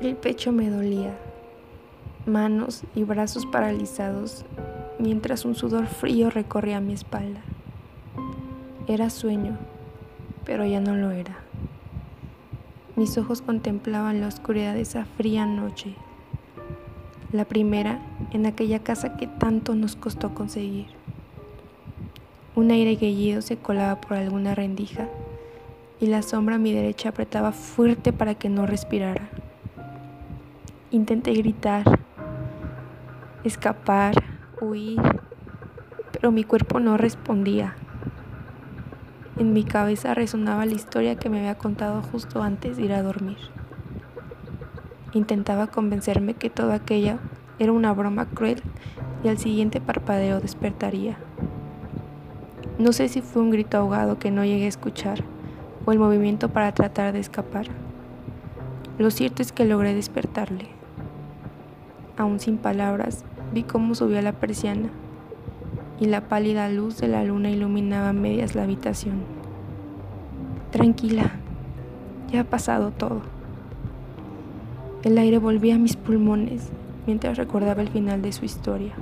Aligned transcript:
El 0.00 0.14
pecho 0.14 0.52
me 0.52 0.70
dolía, 0.70 1.12
manos 2.24 2.84
y 2.94 3.02
brazos 3.02 3.46
paralizados, 3.46 4.44
mientras 5.00 5.44
un 5.44 5.56
sudor 5.56 5.88
frío 5.88 6.30
recorría 6.30 6.80
mi 6.80 6.92
espalda. 6.92 7.40
Era 8.86 9.10
sueño, 9.10 9.58
pero 10.44 10.64
ya 10.64 10.78
no 10.78 10.94
lo 10.94 11.10
era. 11.10 11.38
Mis 12.94 13.18
ojos 13.18 13.42
contemplaban 13.42 14.20
la 14.20 14.28
oscuridad 14.28 14.74
de 14.74 14.82
esa 14.82 15.04
fría 15.04 15.46
noche, 15.46 15.96
la 17.32 17.44
primera 17.44 18.00
en 18.32 18.46
aquella 18.46 18.84
casa 18.84 19.16
que 19.16 19.26
tanto 19.26 19.74
nos 19.74 19.96
costó 19.96 20.32
conseguir. 20.32 20.86
Un 22.54 22.70
aire 22.70 22.94
guellido 22.94 23.42
se 23.42 23.56
colaba 23.56 24.00
por 24.00 24.16
alguna 24.16 24.54
rendija 24.54 25.08
y 26.00 26.06
la 26.06 26.22
sombra 26.22 26.54
a 26.54 26.58
mi 26.58 26.72
derecha 26.72 27.08
apretaba 27.08 27.50
fuerte 27.50 28.12
para 28.12 28.36
que 28.36 28.48
no 28.48 28.64
respirara. 28.64 29.28
Intenté 30.90 31.34
gritar, 31.34 31.84
escapar, 33.44 34.14
huir, 34.58 34.98
pero 36.12 36.32
mi 36.32 36.44
cuerpo 36.44 36.80
no 36.80 36.96
respondía. 36.96 37.76
En 39.36 39.52
mi 39.52 39.64
cabeza 39.64 40.14
resonaba 40.14 40.64
la 40.64 40.72
historia 40.72 41.16
que 41.16 41.28
me 41.28 41.40
había 41.40 41.58
contado 41.58 42.00
justo 42.00 42.42
antes 42.42 42.78
de 42.78 42.84
ir 42.84 42.94
a 42.94 43.02
dormir. 43.02 43.36
Intentaba 45.12 45.66
convencerme 45.66 46.32
que 46.32 46.48
todo 46.48 46.72
aquello 46.72 47.18
era 47.58 47.72
una 47.72 47.92
broma 47.92 48.24
cruel 48.24 48.62
y 49.22 49.28
al 49.28 49.36
siguiente 49.36 49.82
parpadeo 49.82 50.40
despertaría. 50.40 51.18
No 52.78 52.94
sé 52.94 53.10
si 53.10 53.20
fue 53.20 53.42
un 53.42 53.50
grito 53.50 53.76
ahogado 53.76 54.18
que 54.18 54.30
no 54.30 54.42
llegué 54.42 54.64
a 54.64 54.68
escuchar 54.68 55.22
o 55.84 55.92
el 55.92 55.98
movimiento 55.98 56.48
para 56.48 56.72
tratar 56.72 57.12
de 57.12 57.20
escapar. 57.20 57.66
Lo 58.96 59.10
cierto 59.10 59.42
es 59.42 59.52
que 59.52 59.66
logré 59.66 59.92
despertarle 59.92 60.77
aún 62.18 62.40
sin 62.40 62.58
palabras, 62.58 63.24
vi 63.54 63.62
cómo 63.62 63.94
subía 63.94 64.20
la 64.20 64.32
persiana 64.32 64.90
y 66.00 66.06
la 66.06 66.28
pálida 66.28 66.68
luz 66.68 66.98
de 66.98 67.08
la 67.08 67.24
luna 67.24 67.50
iluminaba 67.50 68.12
medias 68.12 68.54
la 68.54 68.64
habitación. 68.64 69.22
Tranquila, 70.70 71.30
ya 72.30 72.40
ha 72.40 72.44
pasado 72.44 72.90
todo. 72.90 73.22
El 75.04 75.16
aire 75.16 75.38
volvía 75.38 75.76
a 75.76 75.78
mis 75.78 75.96
pulmones 75.96 76.70
mientras 77.06 77.38
recordaba 77.38 77.82
el 77.82 77.88
final 77.88 78.20
de 78.20 78.32
su 78.32 78.44
historia. 78.44 78.92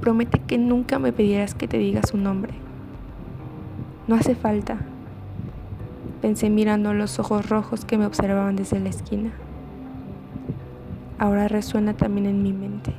Promete 0.00 0.38
que 0.38 0.58
nunca 0.58 0.98
me 0.98 1.12
pedirás 1.12 1.54
que 1.54 1.66
te 1.66 1.78
diga 1.78 2.02
su 2.02 2.16
nombre. 2.16 2.52
No 4.06 4.14
hace 4.14 4.34
falta, 4.34 4.78
pensé 6.20 6.50
mirando 6.50 6.94
los 6.94 7.18
ojos 7.18 7.48
rojos 7.48 7.84
que 7.84 7.98
me 7.98 8.06
observaban 8.06 8.56
desde 8.56 8.80
la 8.80 8.90
esquina 8.90 9.32
ahora 11.20 11.48
resuena 11.48 11.94
también 11.94 12.26
en 12.26 12.42
mi 12.42 12.52
mente. 12.54 12.94